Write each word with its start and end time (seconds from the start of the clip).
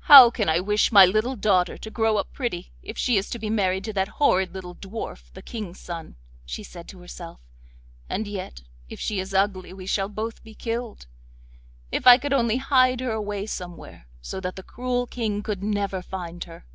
'How 0.00 0.30
can 0.32 0.48
I 0.48 0.58
wish 0.58 0.90
my 0.90 1.06
little 1.06 1.36
daughter 1.36 1.78
to 1.78 1.90
grow 1.92 2.16
up 2.16 2.32
pretty 2.32 2.72
if 2.82 2.98
she 2.98 3.16
is 3.16 3.30
to 3.30 3.38
be 3.38 3.48
married 3.48 3.84
to 3.84 3.92
that 3.92 4.08
horrid 4.18 4.52
little 4.52 4.74
dwarf, 4.74 5.32
the 5.32 5.42
King's 5.42 5.78
son,' 5.78 6.16
she 6.44 6.64
said 6.64 6.88
to 6.88 6.98
herself, 6.98 7.38
'and 8.10 8.26
yet, 8.26 8.62
if 8.88 8.98
she 8.98 9.20
is 9.20 9.32
ugly 9.32 9.72
we 9.72 9.86
shall 9.86 10.08
both 10.08 10.42
be 10.42 10.56
killed. 10.56 11.06
If 11.92 12.04
I 12.04 12.18
could 12.18 12.32
only 12.32 12.56
hide 12.56 12.98
her 12.98 13.12
away 13.12 13.46
somewhere, 13.46 14.08
so 14.20 14.40
that 14.40 14.56
the 14.56 14.64
cruel 14.64 15.06
King 15.06 15.44
could 15.44 15.62
never 15.62 16.02
find 16.02 16.42
her. 16.42 16.66